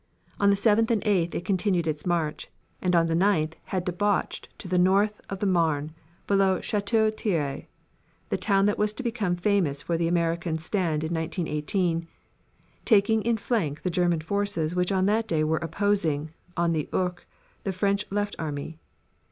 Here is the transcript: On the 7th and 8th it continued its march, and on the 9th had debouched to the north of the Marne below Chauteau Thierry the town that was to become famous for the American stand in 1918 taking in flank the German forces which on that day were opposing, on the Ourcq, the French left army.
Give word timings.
On 0.39 0.49
the 0.49 0.55
7th 0.55 0.89
and 0.89 1.03
8th 1.03 1.35
it 1.35 1.45
continued 1.45 1.85
its 1.85 2.07
march, 2.07 2.49
and 2.81 2.95
on 2.95 3.05
the 3.05 3.13
9th 3.13 3.53
had 3.65 3.85
debouched 3.85 4.49
to 4.57 4.67
the 4.67 4.79
north 4.79 5.21
of 5.29 5.37
the 5.41 5.45
Marne 5.45 5.91
below 6.25 6.59
Chauteau 6.59 7.11
Thierry 7.11 7.67
the 8.29 8.35
town 8.35 8.65
that 8.65 8.79
was 8.79 8.93
to 8.93 9.03
become 9.03 9.35
famous 9.35 9.83
for 9.83 9.99
the 9.99 10.07
American 10.07 10.57
stand 10.57 11.03
in 11.03 11.13
1918 11.13 12.07
taking 12.83 13.21
in 13.21 13.37
flank 13.37 13.83
the 13.83 13.91
German 13.91 14.21
forces 14.21 14.73
which 14.75 14.91
on 14.91 15.05
that 15.05 15.27
day 15.27 15.43
were 15.43 15.57
opposing, 15.59 16.31
on 16.57 16.71
the 16.73 16.89
Ourcq, 16.91 17.19
the 17.63 17.71
French 17.71 18.03
left 18.09 18.35
army. 18.39 18.79